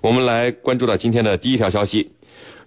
[0.00, 2.10] 我们来关注到今天的第一条消息。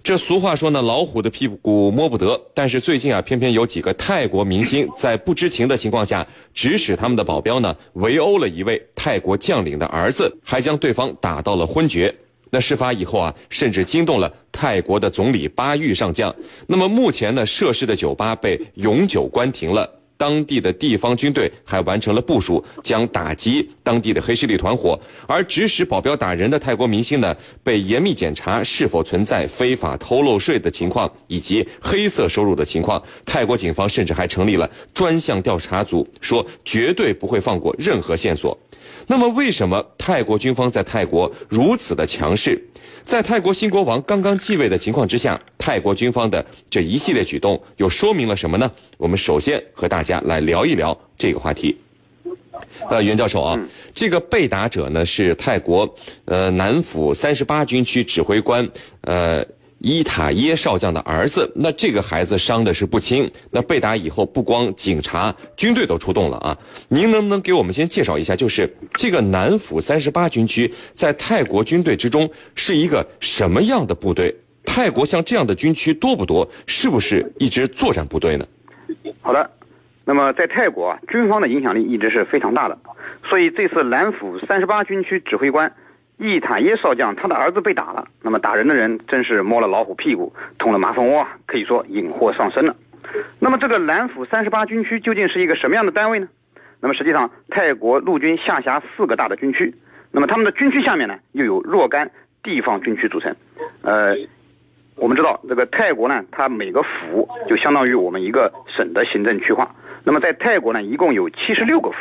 [0.01, 2.39] 这俗话说呢，老虎的屁股摸不得。
[2.53, 12.13] 但是最近啊，偏偏有几个泰国明星在不知情的情况下，指使他们的保镖呢围殴了一位泰国将领的儿子，还将对方打到了昏厥。
[12.49, 16.33] 那事发以后啊，甚至惊动了泰国的总理巴育上将。
[16.65, 19.98] 那么目前呢，涉事的酒吧被永久关停了。
[20.19, 24.99] 当地的地方军队还完成了部署，将打击当地的黑势力团伙。
[25.25, 33.01] 而指使保镖打人的泰国明星呢，被严密检查是否存在非法偷漏税的情况以及黑色收入的情况。
[33.25, 38.57] 泰国警方甚至还成立了专项调查组，说绝对不会放过任何线索。
[39.07, 42.61] 那么，为什么泰国军方在泰国如此的强势？
[43.03, 48.71] 在泰国新国王刚刚继位的情况之下，泰国军方的这一系列举动又说明了什么呢？
[48.97, 51.77] 我们首先和大家来聊一聊这个话题。
[52.89, 53.59] 呃，袁教授啊，
[53.93, 55.95] 这个被打者呢是泰国
[56.25, 58.67] 呃南府三十八军区指挥官
[59.01, 59.45] 呃。
[59.79, 63.31] 伊塔耶少将的儿子，那这个孩子伤的是不轻。
[63.49, 66.57] 那被打以后，不光警察、军队都出动了啊！
[66.89, 74.35] 您能不能给我们先介绍一下，就是这个南府三十八军区在泰国军队之中是一个什么样的部队？
[74.65, 76.45] 泰国像这样的军区多不多？
[76.67, 78.45] 是不是一支作战部队呢？
[79.21, 79.49] 好的，
[80.03, 82.77] 那么在泰国啊，军方的影响力一直是非常大的，
[83.29, 85.73] 所以这次南府三十八军区指挥官。
[86.19, 88.05] 伊塔耶少将，他的儿子被打了。
[88.21, 92.75] 那么打人的人真是摸了老虎屁股，捅了马蜂窝，可以说引祸上身了。
[93.39, 96.27] 那么这个南府三十八军区究竟是一个什么样的单位呢？
[96.81, 99.73] 那么实际上，泰国陆军下辖四个大的军区，
[100.11, 102.11] 那么他们的军区下面呢，又有若干
[102.43, 103.33] 地方军区组成。
[103.81, 104.13] 呃，
[104.97, 109.73] 我们知道这个泰国呢，它每个府就相当于我们一个省的行政区划。
[110.03, 111.95] 那么在泰国呢，一共有七十六个府，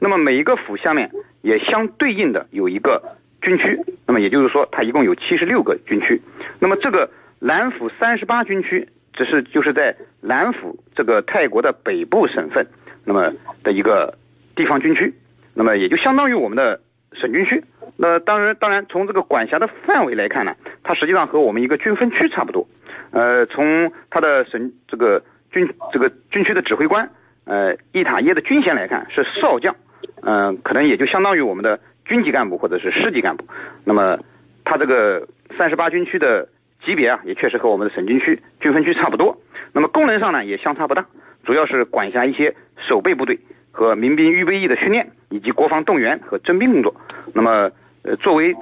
[0.00, 3.16] 那么每一个府下面也相对应的有一个。
[3.44, 6.20] 军区，那么也就是说，它一共有七十六个军区。
[6.58, 12.66] 那么这个南府三十八军区，只是就是在南府这个泰国的北部省份，
[13.04, 14.16] 那么的一个
[14.56, 15.12] 地方军区，
[15.52, 16.80] 那么也就相当于我们的
[17.12, 17.62] 省军区。
[17.96, 22.66] 那当然，当然从这个管辖的范围来看呢，它实际上和我们一个军分区差不多。
[23.10, 25.22] 呃，从它的省这个
[25.52, 27.10] 军这个军区的指挥官，
[27.44, 29.76] 呃，伊塔耶的军衔来看是少将，
[30.22, 31.78] 嗯，可能也就相当于我们的。
[32.04, 33.44] 军级干部或者是师级干部，
[33.84, 34.18] 那么
[34.64, 35.26] 他这个
[35.56, 36.48] 三十八军区的
[36.84, 39.40] 级别啊，也确实和我们的省军区军分区差不多。
[39.72, 41.06] 那么功能上呢，也相差不大，
[41.44, 42.54] 主要是管辖一些
[42.88, 43.38] 守备部队
[43.72, 46.94] 和民兵预备役的训练，以及国防动员和征兵工作。
[47.32, 47.70] 那么，
[48.02, 48.54] 呃，作为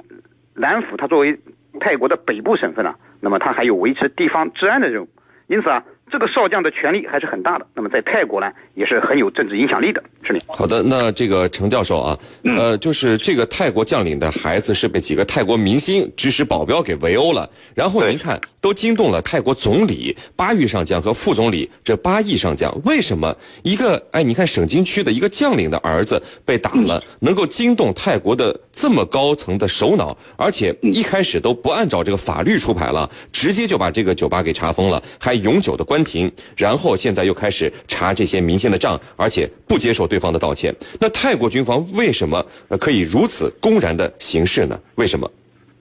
[0.53, 1.39] 南府，它作为
[1.79, 5.09] 泰国的北部省份啊，那么它还有维持地方治安的任务。
[5.47, 5.83] 因此啊。
[6.11, 10.39] 这个少将的权力还是很大的，那么在泰国呢，也是很有政治影响力的，是的。
[10.47, 35.92] 好的，那这个程教授啊，呃，就是这个泰国将领的孩子是被几个泰国明星指使保镖给围殴了，然后您看都惊动了泰国总理巴育上将和副总理这巴义上将，为什么一个哎，你看省军区的一个将领的儿子被打了，能够惊动泰国的这么高层的首脑，而且一开始都不按照这个法律出牌了，直接就把这个酒吧给查封了，还永久的关。
[35.93, 40.73] 关停，然后现在又开始查这些明星的账，而且不接受对方的道歉。
[40.99, 42.43] 那泰国军方为什么
[42.79, 44.79] 可以如此公然的行事呢？
[44.95, 45.31] 为什么？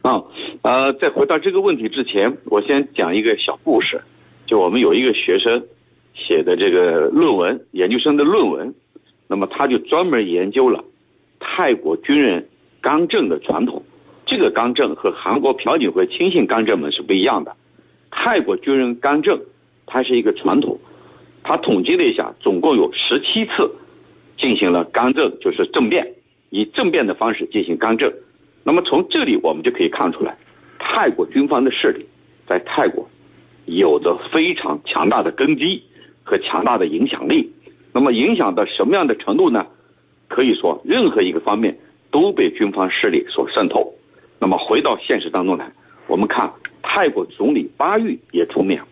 [0.03, 0.23] 啊，
[0.61, 4.03] 呃，在回答这个问题之前，我先讲一个小故事。
[4.45, 5.65] 就我们有一个学生
[6.15, 8.75] 写的这个论文，研究生的论文，
[9.29, 10.85] 那么他就专门研究了
[11.41, 12.47] 泰国军人
[12.83, 13.83] 刚正的传统。
[14.27, 17.57] 这个刚正和韩国朴槿惠亲信刚正们是不一样的。
[18.11, 19.41] 泰国军人刚正。
[19.93, 20.81] 它是一个传统，
[21.43, 23.71] 他统计了一下，总共有十七次
[24.39, 26.15] 进行了干政，就是政变，
[26.49, 28.11] 以政变的方式进行干政。
[28.65, 30.39] 那么从这里我们就可以看出来，
[30.79, 32.07] 泰国军方的势力
[32.47, 33.07] 在泰国
[33.67, 35.83] 有着非常强大的根基
[36.25, 37.53] 和强大的影响力。
[37.93, 39.67] 那么影响到什么样的程度呢？
[40.29, 41.79] 可以说任何一个方面
[42.11, 43.93] 都被军方势力所渗透。
[44.39, 45.71] 那么回到现实当中来，
[46.07, 46.51] 我们看
[46.83, 48.83] 泰国总理巴育也出面。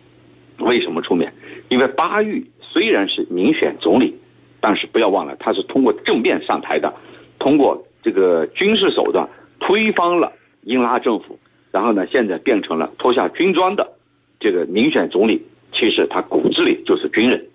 [0.63, 1.33] 为什么出面？
[1.69, 4.15] 因为巴育虽然是民选总理，
[4.59, 6.93] 但是不要忘了，他是通过政变上台的，
[7.39, 9.29] 通过这个军事手段
[9.59, 11.39] 推翻了英拉政府，
[11.71, 13.93] 然后呢，现在变成了脱下军装的
[14.39, 15.45] 这个民选总理。
[15.73, 17.47] 其实他骨子里就是军人。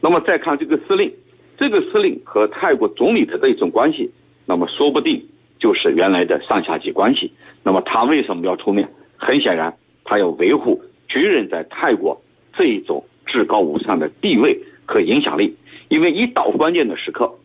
[0.00, 1.12] 那么再看这个司令，
[1.58, 4.10] 这个司令和泰国总理的这种关系，
[4.46, 5.28] 那么说不定
[5.58, 7.32] 就是原来的上下级关系。
[7.62, 8.88] 那么他为什么要出面？
[9.16, 12.22] 很显然，他要维护军人在泰国。
[12.58, 15.56] 这一种至高无上的地位和影响力，
[15.88, 17.38] 因为一到关键的时刻，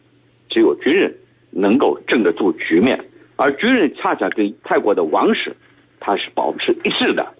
[0.50, 1.16] 只有军人
[1.52, 3.06] 能够镇得住局面，
[3.36, 5.56] 而军人恰恰跟泰国的王室
[6.00, 7.32] 他是保持一致的。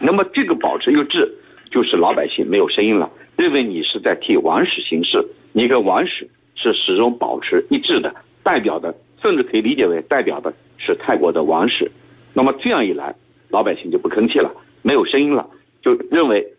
[0.00, 1.32] 那么这个保持一致，
[1.70, 11.92] 就是老百姓没有声音了，认为你是在替王室行事，你跟王室是始终保持一致的，代表的甚至可以理解为代表的是泰国的王室。
[12.34, 13.14] 那么这样一来，
[13.48, 14.52] 老百姓就不吭气了，
[14.82, 15.48] 没有声音了，
[15.82, 16.51] 就认为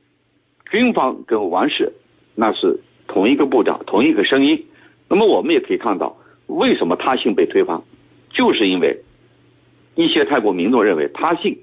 [0.73, 1.93] 军方跟王室
[2.33, 4.65] 那是同一个部长，同一个声音。
[5.07, 6.17] 那么我们也可以看到，
[6.47, 7.83] 为什么他信被推翻，
[8.31, 9.03] 就是因为
[9.93, 11.59] 一些泰国民众认为他信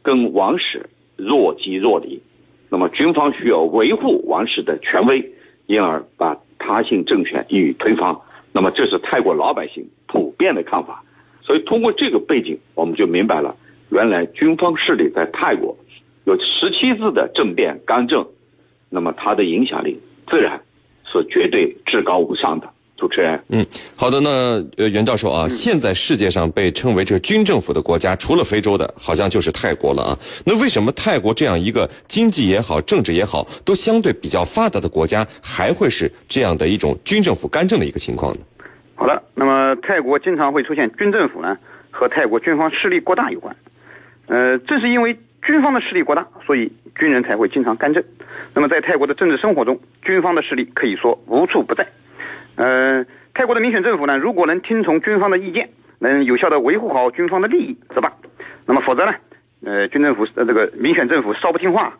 [0.00, 2.22] 跟王室若即若离，
[2.70, 5.34] 那么军方需要维护王室的权威，
[5.66, 8.16] 因而把他信政权予以推翻。
[8.52, 11.04] 那么这是泰国老百姓普遍的看法。
[11.42, 13.54] 所以通过这个背景，我们就明白了，
[13.90, 15.76] 原来军方势力在泰国
[16.24, 18.26] 有十七次的政变干政，
[18.88, 20.60] 那么它的影响力自然
[21.04, 22.68] 是绝对至高无上的。
[22.96, 23.66] 主持人，嗯，
[23.96, 24.30] 好的，那
[24.76, 30.18] 呃，袁教授啊，现在世界上被称为这军政府的国家，除了非洲的，好像就是泰国了啊。
[30.46, 38.40] 那为什么泰国这样一个经济也好、政治也好都相对比较发达的国家，还会是这样的一种军政府干政的一个情况呢？
[38.94, 41.58] 好的，那么泰国经常会出现军政府呢，
[41.90, 43.54] 和泰国军方势力过大有关。
[44.28, 48.02] 呃，正是因为军方的势力过大，所以军人才会经常干政。
[48.54, 51.86] 那么在泰国的政治生活中，军方的势力可以说无处不在。
[52.56, 53.04] 呃，
[53.34, 58.12] 泰国的民选政府呢，如果能听从军方的意见，能有效的维护好军方的利益，则罢。
[58.64, 59.14] 那么否则呢，
[59.64, 61.98] 呃，军政府呃这个民选政府稍不听话，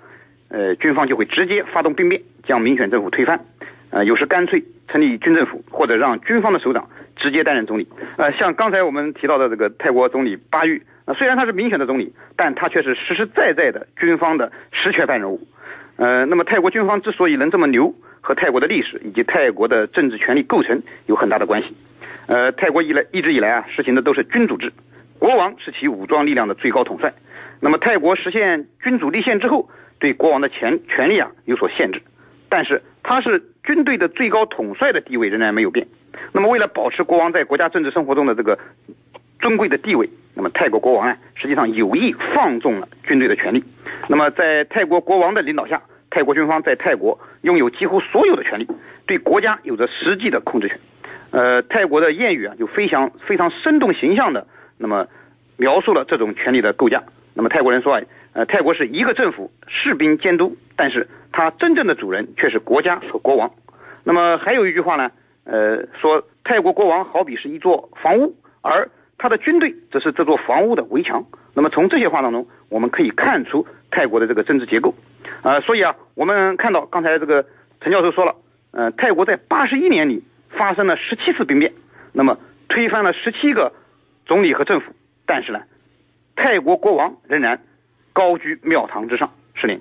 [0.49, 3.45] 呃，军方就会直接发动兵变，将民选政府推翻。
[3.91, 7.87] 呃，有时干脆成立军政府，或者让军方的首长直接担任总理。
[8.17, 15.47] 呃，像刚才我们提到的这个泰国总理巴育，呃，虽然他是民选的总理，但他却是实实在在的军方的实权派人物。
[15.97, 21.77] 呃，那么泰国军方之所以能这么牛，和泰国的历史以及泰国的政治权力构成有很大的关系。
[22.27, 24.73] 呃，泰国以来一直以来啊，实行的都是君主制，
[25.19, 27.13] 国王是其武装力量的最高统帅。
[27.61, 29.69] 那么泰国实现君主立宪之后，
[29.99, 32.01] 对国王的权权力啊有所限制，
[32.49, 35.87] 但是他是军队的最高统帅的地位仍然没有变。
[36.33, 38.59] 那么为了保持国王在国家政治生活中的这个
[39.39, 40.09] 尊贵的地位，
[40.45, 43.65] 么泰国国王啊实际上有意放纵了军队的权力。
[44.09, 48.69] 那么在泰国国王的领导下，泰国军方在泰国拥有几乎所有的权利，
[49.07, 50.79] 对国家有着实际的控制权。
[51.31, 54.47] 呃，泰国的谚语啊就非常非常生动形象的
[54.77, 55.09] 那么
[55.57, 57.03] 描述了这种权力的构架。
[57.33, 58.03] 那么泰国人说啊，
[58.35, 63.51] 呃，泰国是一个政府，士兵监督，但是它真正的主人却是国家和国王。
[64.05, 65.11] 那么还有一句话呢，
[65.45, 68.89] 呃，说泰国国王好比是一座房屋，而
[69.25, 71.25] 他的军队则是这座房屋的围墙。
[71.55, 74.95] 那么从这些话当中，我们可以看出泰国的这个政治结构。
[75.41, 77.47] 啊，所以啊，我们看到刚才这个
[77.81, 78.37] 陈教授说了，
[78.73, 81.73] 呃，泰国在八十一年里发生了十七次兵变，
[82.13, 82.37] 那么
[82.69, 83.73] 推翻了十七个
[84.27, 84.93] 总理和政府，
[85.25, 85.63] 但是呢，
[86.37, 87.63] 泰国国王仍然
[88.13, 89.81] 高居庙堂之上，是您。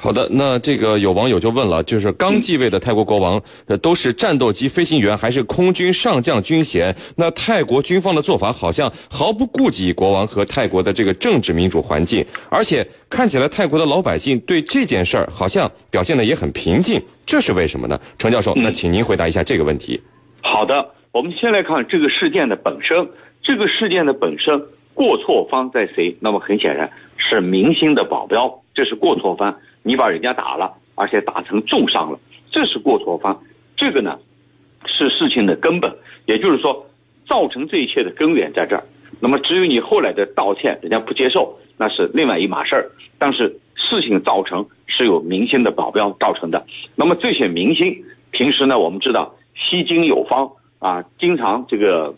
[0.00, 6.94] 好的，那这个有网友就问了，就是刚继位的泰国国王，呃，都是战斗机飞行员，还是空军上将军衔？
[7.16, 18.00] 那泰国军方的做法好像毫不顾及国王和泰国的这个政治民主环境，而且看起来泰国的老百姓对这件事儿好像表现的也很平静，这是为什么呢？
[18.18, 20.00] 程教授，那请您回答一下这个问题。
[20.40, 23.08] 好的，我们先来看这个事件的本身，
[23.42, 24.62] 这个事件的本身
[24.94, 26.16] 过错方在谁？
[26.20, 29.58] 那么很显然是明星的保镖，这是过错方。
[29.82, 32.20] 你把人家打了，而且打成重伤了，
[32.52, 33.42] 这是过错方。
[33.76, 34.20] 这个呢，
[34.86, 36.86] 是事情的根本，也就是说，
[37.26, 38.84] 造成这一切的根源在这儿。
[39.18, 42.92] 那么，至于你后来的道歉，人家不接受，那是另外一码事儿。
[43.18, 46.64] 但是事情造成是有明星的保镖造成的。
[46.94, 52.14] 那么这些明星平时呢，我们知道吸金有方啊，经常这个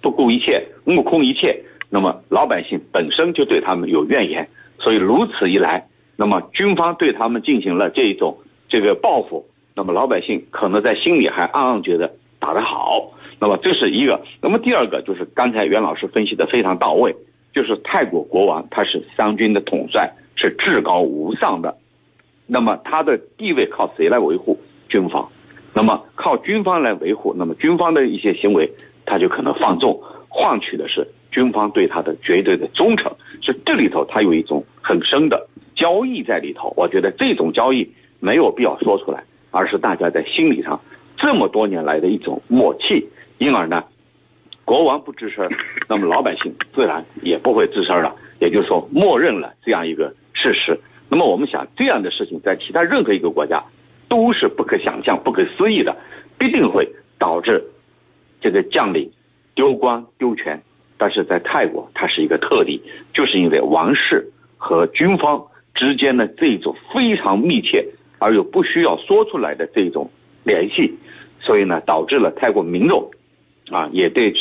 [0.00, 1.64] 不顾一切、目空一切。
[1.90, 4.48] 那么老百姓本身就对他们有怨言，
[4.82, 5.88] 所以如此一来。
[6.16, 13.12] 那么军方对他们进行了这一种这个报复，那么老百姓可能在心里还暗暗觉得打得好。
[13.40, 14.22] 那么这是一个。
[14.40, 17.16] 那么第二个就是刚才袁老师分析的非常到位，
[17.54, 21.78] 就是泰国国王他是三军的统帅，是至高无上的。
[22.46, 24.60] 那么他的地位靠谁来维护？
[24.88, 25.28] 军方。
[25.74, 28.70] 那么靠军方来维护，那么军方的一些行为
[29.06, 33.10] 他就可能放纵，换取的是军方对他的绝对的忠诚。
[33.40, 35.48] 是这里头他有一种很深的。
[35.74, 40.82] 交易在里头，我觉得这种交易没有必要说出来，而是大家在心理上
[41.16, 43.08] 这么多年来的一种默契。
[43.38, 43.84] 因而呢，
[44.64, 45.50] 国王不吱声，
[45.88, 48.14] 那么老百姓自然也不会吱声了。
[48.38, 50.78] 也就是说，默认了这样一个事实。
[51.08, 53.64] 那么我们想，这样的事情在其他任何一个国家
[54.08, 55.96] 都是不可想象、不可思议的，
[56.38, 57.64] 必定会导致
[58.40, 59.12] 这个将领
[59.54, 60.62] 丢官丢权。
[60.98, 64.31] 但是在泰国它是一个特例，就是因为王室
[64.64, 67.88] 和军方之间的这种非常密切
[68.20, 70.12] 而又不需要说出来的这种
[70.44, 70.94] 联系，
[71.40, 73.10] 所以呢，导致了泰国民众
[73.72, 74.38] 啊也对此，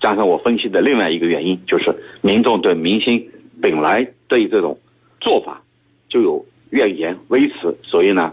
[0.00, 3.28] 加上我分析的另外一个原因，就是民众对明星
[3.60, 4.80] 本来对这种
[5.20, 5.62] 做法
[6.08, 8.32] 就有怨言微词，所以呢，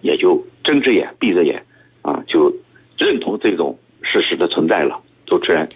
[0.00, 1.66] 也就睁只眼闭着眼
[2.00, 2.56] 啊，就
[2.96, 5.02] 认同这种事实的存在了。
[5.26, 5.68] 主持人。